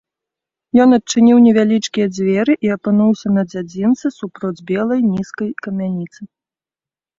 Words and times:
Ён 0.85 0.89
адчыніў 0.97 1.41
невялічкія 1.47 2.07
дзверы 2.15 2.53
і 2.69 2.73
апынуўся 2.77 3.27
на 3.37 3.43
дзядзінцы 3.51 4.13
супроць 4.19 4.57
белай 4.75 5.07
нізкай 5.13 5.49
камяніцы. 5.69 6.21